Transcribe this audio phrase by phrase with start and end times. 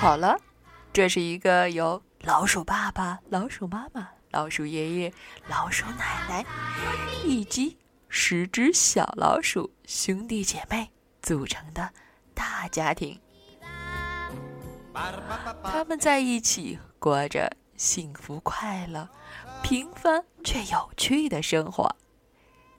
[0.00, 0.38] 好了，
[0.92, 5.12] 这是一个由老鼠爸爸、老鼠妈妈、老鼠爷爷、
[5.48, 6.46] 老鼠奶奶
[7.24, 7.76] 以及
[8.08, 10.88] 十只小老鼠兄弟姐妹
[11.20, 11.90] 组成的
[12.32, 13.20] 大家庭。
[15.64, 19.08] 他们在一起过着幸福、快乐、
[19.64, 21.92] 平凡却有趣的生活。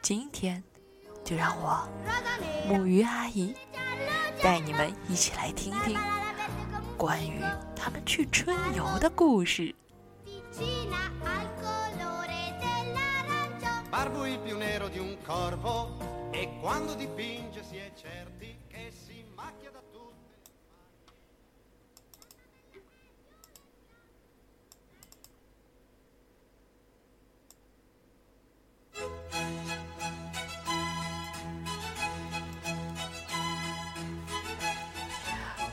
[0.00, 0.64] 今天，
[1.22, 1.86] 就让我
[2.66, 3.54] 木鱼阿姨
[4.42, 5.98] 带你们一起来听听
[7.02, 7.40] 关于
[7.74, 9.74] 他们去春游的故事。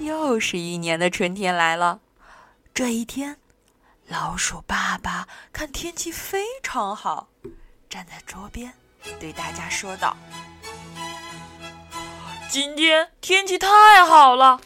[0.10, 2.00] 又是一年的春天来了。
[2.74, 3.38] 这一天，
[4.08, 7.30] 老鼠爸爸看天气非常好，
[7.88, 8.74] 站在桌边
[9.20, 10.18] 对大家说道
[12.50, 14.60] ：“今天天气太好了，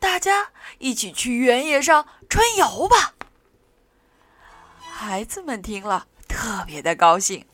[0.00, 3.14] 大家一起去原野上春游吧。”
[4.82, 7.46] 孩子们听了特别的高兴，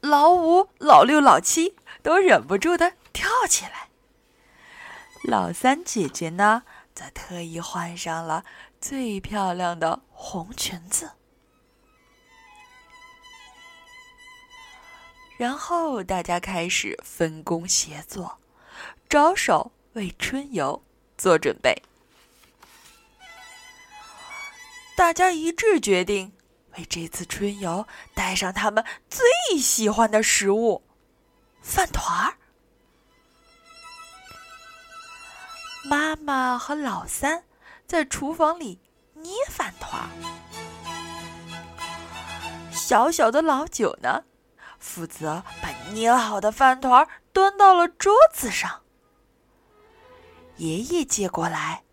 [0.00, 3.89] 老五、老六、老七都忍不住的跳起来。
[5.22, 6.62] 老三姐姐呢，
[6.94, 8.44] 则特意换上了
[8.80, 11.12] 最漂亮的红裙子，
[15.36, 18.38] 然后大家开始分工协作，
[19.08, 20.82] 着手为春游
[21.18, 21.82] 做准备。
[24.96, 26.32] 大家一致决定，
[26.76, 30.82] 为这次春游带上他们最喜欢的食物——
[31.62, 32.39] 饭团儿。
[35.82, 37.44] 妈妈和老三
[37.86, 38.78] 在厨房里
[39.14, 40.08] 捏饭团，
[42.70, 44.24] 小小的老九呢，
[44.78, 48.82] 负责把捏好的饭团端到了桌子上。
[50.56, 51.84] 爷爷接过来，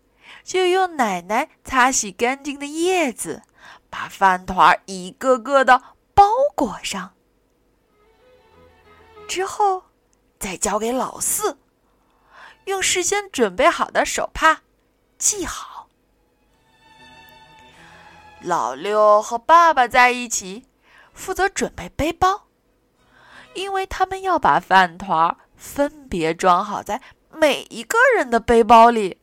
[0.44, 3.42] 就用奶奶擦洗干净的叶子，
[3.88, 5.82] 把饭团一个个的
[6.12, 7.14] 包裹上，
[9.26, 9.84] 之后
[10.38, 11.58] 再交给老四。
[12.68, 14.60] 用事先准备好的手帕
[15.18, 15.88] 系好。
[18.42, 20.66] 老六和爸爸在一起，
[21.14, 22.46] 负责准备背包，
[23.54, 27.00] 因为他们要把饭团分别装好在
[27.32, 29.18] 每一个人的背包里。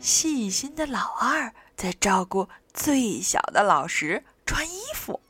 [0.00, 5.20] 细心的老二在照顾最小的老十穿衣服。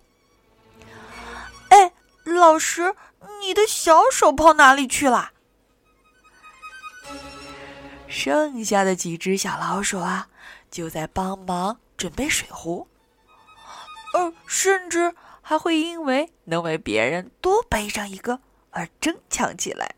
[1.70, 1.92] 哎，
[2.24, 2.94] 老十。
[3.40, 5.32] 你的小手跑哪里去了？
[8.08, 10.28] 剩下的几只小老鼠啊，
[10.70, 12.86] 就在帮忙准备水壶，
[14.14, 18.40] 呃，甚至还会因为能为别人多背上一个
[18.70, 19.94] 而争抢起来。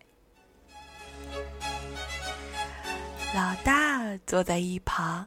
[3.34, 5.26] 老大坐在一旁，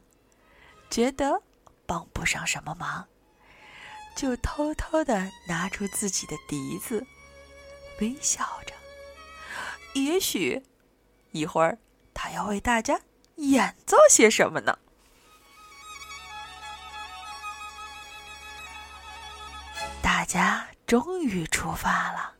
[0.89, 1.41] 觉得
[1.85, 3.05] 帮不上什么忙，
[4.15, 7.05] 就偷偷的拿出自己的笛子。
[7.99, 8.73] 微笑着，
[9.93, 10.63] 也许
[11.31, 11.77] 一会儿
[12.13, 13.01] 他要为大家
[13.35, 14.77] 演奏些什么呢？
[20.01, 22.33] 大家终于出发了。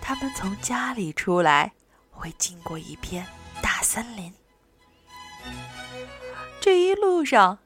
[0.00, 1.72] 他们从家里出来，
[2.10, 3.26] 会经过一片
[3.62, 4.32] 大森林。
[6.60, 7.58] 这一路上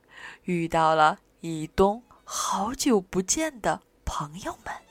[0.44, 4.85] 遇到了一东好久不见的朋友们。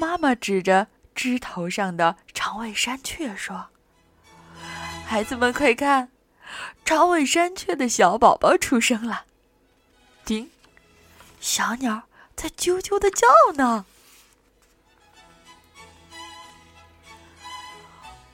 [0.00, 3.68] 妈妈指着枝头上的长尾山雀说
[5.04, 6.10] ：“孩子们快看，
[6.86, 9.26] 长尾山雀的小宝宝出生了！
[10.24, 10.48] 叮，
[11.38, 12.04] 小鸟
[12.34, 13.26] 在啾啾的叫
[13.56, 13.84] 呢。”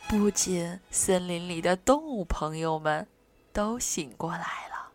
[0.07, 3.09] 不仅森林里的动物朋友们
[3.53, 4.93] 都醒过来了，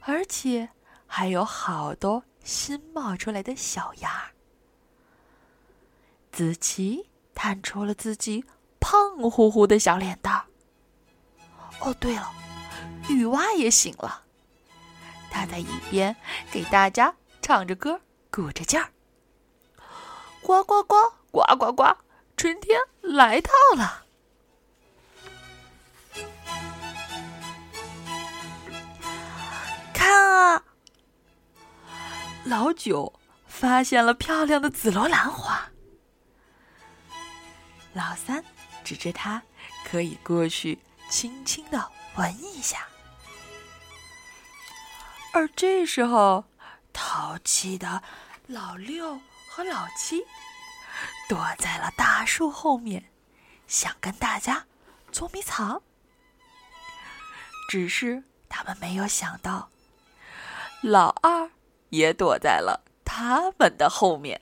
[0.00, 0.70] 而且
[1.06, 4.33] 还有好多新冒出来的小芽。
[6.34, 8.44] 子琪探出了自己
[8.80, 10.44] 胖乎乎的小脸蛋儿。
[11.78, 12.32] 哦，对了，
[13.08, 14.24] 雨蛙也醒了，
[15.30, 16.16] 他在一边
[16.50, 18.00] 给大家唱着歌，
[18.32, 18.88] 鼓着劲儿。
[20.42, 20.96] 呱呱呱，
[21.30, 21.96] 呱呱呱，
[22.36, 24.02] 春天来到了。
[29.92, 30.64] 看啊，
[32.44, 35.70] 老九发现了漂亮的紫罗兰花。
[37.94, 38.44] 老三
[38.84, 39.42] 指着他，
[39.84, 42.86] 可以过去轻轻的闻一下。
[45.32, 46.44] 而这时候，
[46.92, 48.02] 淘气的
[48.46, 50.24] 老六和老七
[51.28, 53.10] 躲在了大树后面，
[53.66, 54.66] 想跟大家
[55.12, 55.80] 捉迷藏。
[57.70, 59.70] 只是他们没有想到，
[60.82, 61.50] 老二
[61.90, 64.40] 也躲在了他们的后面。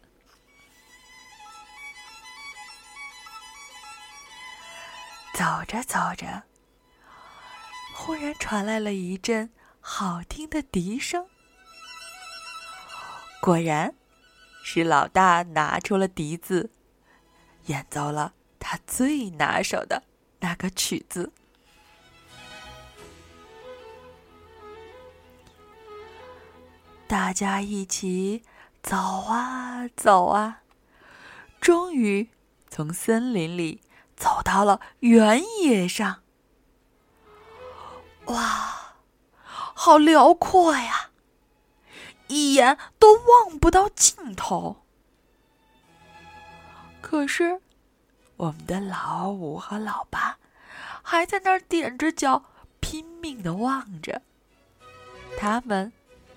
[5.34, 6.42] 走着走着，
[7.94, 9.50] 忽然传来了一阵
[9.80, 11.26] 好听的笛声。
[13.40, 13.94] 果然，
[14.62, 16.70] 是老大拿出了笛子，
[17.66, 20.04] 演奏了他最拿手的
[20.40, 21.32] 那个曲子。
[27.08, 28.42] 大家一起
[28.82, 30.62] 走啊走啊，
[31.60, 32.28] 终于
[32.68, 33.80] 从森林里。
[34.16, 36.22] 走到了原野上，
[38.26, 38.94] 哇，
[39.42, 41.10] 好辽阔呀！
[42.28, 44.84] 一眼都望不到尽头。
[47.00, 47.60] 可是，
[48.36, 50.38] 我们的老五和老八
[51.02, 52.44] 还在那儿踮着脚，
[52.80, 54.22] 拼命的望着。
[55.36, 55.92] 他们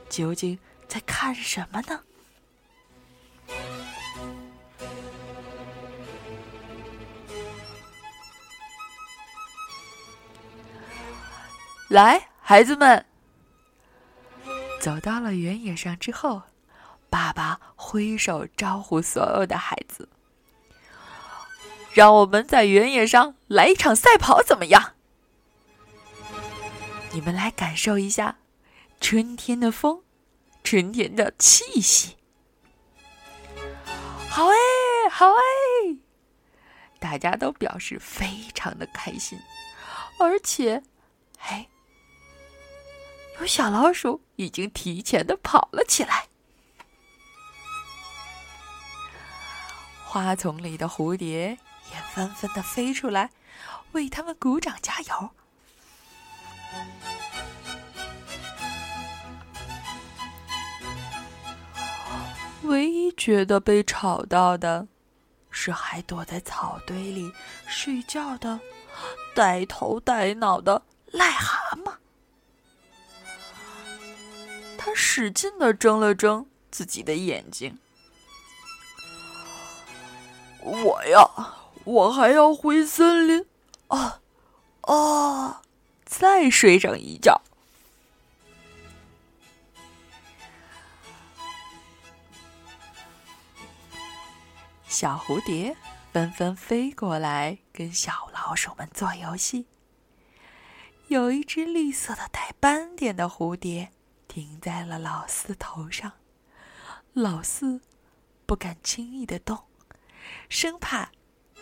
[0.10, 2.02] 究竟在看什么呢？
[11.88, 13.06] 来，孩子们，
[14.82, 16.42] 走到了原野上之后，
[17.12, 20.10] 爸爸挥手招呼所有的孩子
[21.94, 24.94] ：“让我们在原野上来一场赛跑，怎么样？
[27.12, 28.38] 你们来感受一下
[29.00, 30.02] 春天的风，
[30.64, 32.18] 春天的气息。”
[34.28, 34.56] 好哎，
[35.12, 35.98] 好哎！
[37.00, 39.40] 大家都表示非常的开心，
[40.20, 40.82] 而且，
[41.42, 41.70] 哎。
[43.40, 46.28] 有小老鼠已经提前的跑了起来，
[50.06, 51.58] 花丛里的蝴蝶
[51.92, 53.32] 也纷纷的飞出来，
[53.92, 55.30] 为他们鼓掌加油。
[62.64, 64.88] 唯一觉得被吵到的，
[65.52, 67.32] 是还躲在草堆里
[67.68, 68.60] 睡觉的
[69.36, 70.82] 呆头呆脑的
[71.12, 71.94] 癞蛤蟆。
[74.86, 77.80] 他使劲的睁了睁自己的眼睛。
[80.62, 81.28] 我呀，
[81.84, 83.48] 我还要回森林，
[83.88, 84.22] 啊，
[84.82, 85.64] 啊，
[86.06, 87.42] 再睡上一觉。
[94.88, 95.76] 小蝴蝶
[96.14, 99.66] 纷纷飞过来，跟小老鼠们做游戏。
[101.08, 103.92] 有一只绿色的带斑点的蝴蝶。
[104.36, 106.12] 停在了老四头上，
[107.14, 107.80] 老四
[108.46, 109.58] 不敢轻易的动，
[110.50, 111.10] 生怕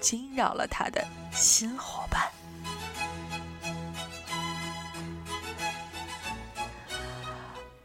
[0.02, 2.32] 惊扰了他的新伙伴。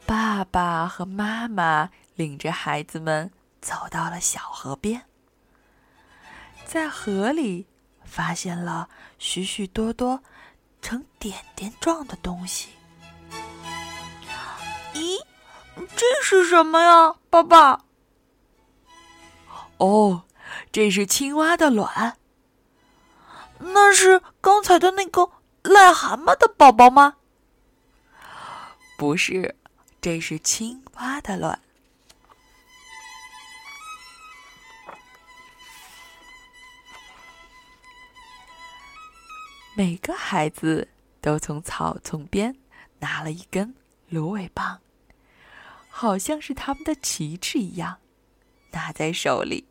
[0.06, 5.04] 爸爸和妈妈领着孩子们走到了小河边，
[6.64, 7.66] 在河里
[8.06, 10.22] 发现了许许多多
[10.80, 12.77] 呈点点状的东西。
[15.96, 17.84] 这是什么呀，爸爸？
[19.78, 20.24] 哦，
[20.72, 22.16] 这是青蛙的卵。
[23.58, 25.30] 那是刚才的那个
[25.62, 27.16] 癞蛤蟆的宝宝吗？
[28.96, 29.56] 不是，
[30.00, 31.60] 这是青蛙的卵。
[39.74, 40.88] 每个孩子
[41.20, 42.56] 都从草丛边
[42.98, 43.74] 拿了一根
[44.08, 44.80] 芦苇棒。
[46.00, 47.98] 好像是他们的旗帜一样，
[48.70, 49.66] 拿在手里。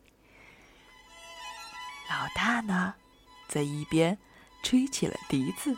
[2.09, 2.95] 老大呢，
[3.47, 4.17] 在一边
[4.61, 5.71] 吹起了笛子，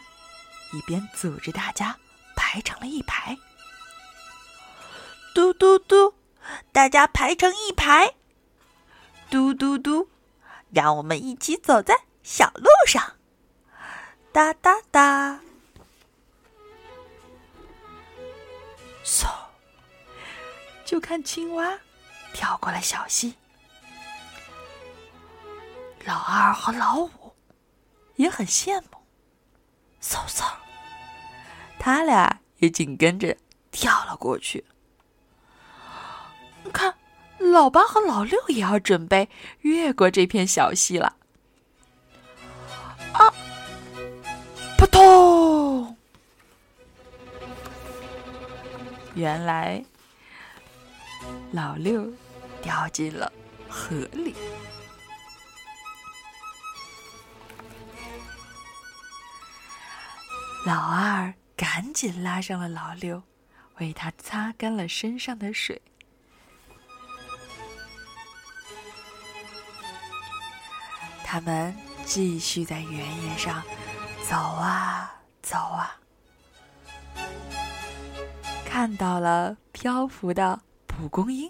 [0.74, 1.96] 一边组织大家
[2.36, 3.38] 排成了一排。
[5.36, 6.16] 嘟嘟嘟，
[6.72, 8.16] 大家排成一排。
[9.30, 10.10] 嘟嘟嘟，
[10.72, 13.18] 让我们一起走在小路上。
[14.34, 15.42] 哒哒哒，
[19.06, 19.39] 嗖。
[20.90, 21.78] 就看青蛙
[22.34, 23.36] 跳过了小溪，
[26.04, 27.12] 老二和老五
[28.16, 28.98] 也很羡慕。
[30.02, 30.52] 嗖嗖，
[31.78, 33.38] 他俩也紧跟着
[33.70, 34.66] 跳了过去。
[36.74, 36.98] 看，
[37.38, 39.30] 老八和老六也要准备
[39.60, 41.16] 越过这片小溪了。
[43.14, 43.32] 啊！
[44.76, 45.96] 扑通！
[49.14, 49.86] 原来
[51.52, 52.12] 老六
[52.62, 53.32] 掉进了
[53.68, 54.36] 河里。
[60.66, 63.24] 老二赶紧拉上了老六，
[63.78, 65.82] 为他擦干了身上的水。
[71.24, 71.76] 他们
[72.06, 73.64] 继续在原野上
[74.28, 75.96] 走啊走啊，
[78.66, 80.60] 看到了漂浮的
[81.00, 81.50] 蒲公英。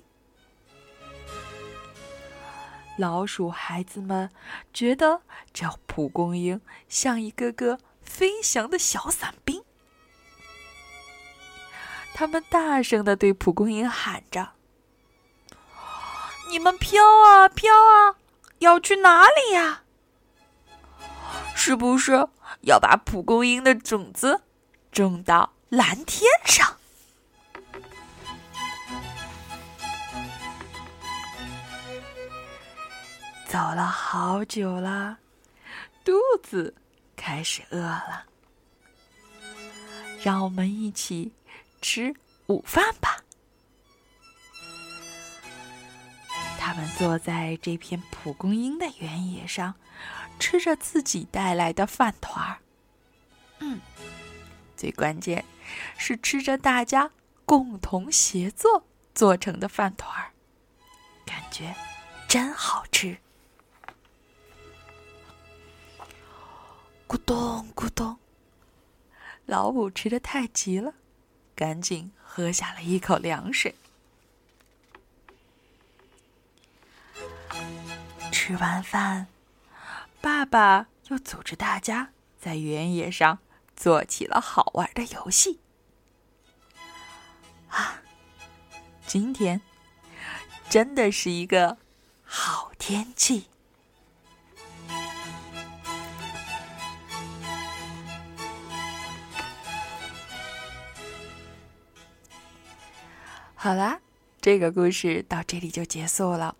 [2.98, 4.29] 老鼠孩子们
[4.72, 7.79] 觉得这蒲公英像一个个。
[8.01, 9.63] 飞翔的小伞兵，
[12.15, 14.53] 他们大声的对蒲公英喊着
[16.50, 18.15] ：“你们飘啊飘啊，
[18.58, 19.84] 要去哪里呀？
[21.56, 22.27] 是不是
[22.62, 24.41] 要把蒲公英的种子
[24.91, 26.77] 种到蓝天上？”
[33.50, 35.18] 走了好久了，
[36.06, 36.13] 肚
[36.44, 36.75] 子。
[37.15, 38.24] 开始饿了，
[40.24, 41.34] 让我们一起
[41.82, 42.15] 吃
[42.46, 43.18] 午饭吧。
[46.60, 49.74] 他们坐在这片蒲公英的原野上，
[50.39, 52.60] 吃着自己带来的饭团儿。
[53.58, 53.82] 嗯，
[54.77, 55.44] 最关键
[55.98, 57.10] 是吃着大家
[57.46, 60.32] 共同协作做成的饭团儿，
[61.25, 61.75] 感觉
[62.27, 63.18] 真好吃。
[67.10, 68.20] 咕咚咕咚，
[69.48, 70.94] 老五吃的太急了，
[71.56, 73.74] 赶紧喝下了一口凉水。
[78.32, 79.25] 吃完饭，
[80.22, 83.39] 爸爸又组织大家在原野上
[83.75, 85.60] 做起了好玩的游戏。
[87.70, 88.04] 啊，
[89.08, 89.60] 今天
[90.70, 91.80] 真的是一个
[92.24, 93.49] 好天气。
[103.70, 104.00] 好啦，
[104.42, 106.56] 这个故事到这里就结束了。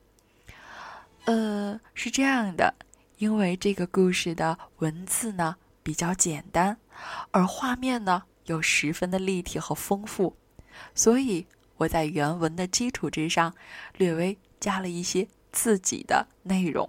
[1.26, 2.76] 呃，是这样的，
[3.18, 6.78] 因为这个故事的文字呢比较简单，
[7.32, 10.38] 而画面呢又十分的立体和丰富，
[10.94, 11.48] 所以
[11.78, 13.56] 我在原文的基础之上
[13.98, 16.88] 略微加了一些自己的内容。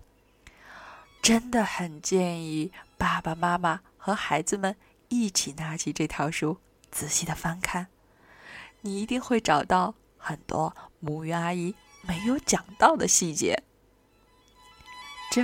[1.23, 4.77] 真的很建议爸爸妈妈和孩子们
[5.09, 6.59] 一起拿起这套书，
[6.91, 7.87] 仔细的翻看，
[8.83, 9.95] 你一定会找到。
[10.21, 13.65] 很多母鱼阿姨没有讲到的细节，
[15.33, 15.43] 这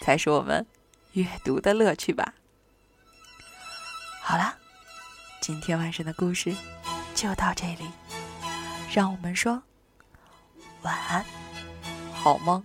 [0.00, 0.66] 才是我们
[1.12, 2.34] 阅读的乐趣吧。
[4.20, 4.56] 好了，
[5.40, 6.56] 今天晚上的故事
[7.14, 7.90] 就到这里，
[8.90, 9.62] 让我们说
[10.82, 11.24] 晚安，
[12.12, 12.64] 好梦。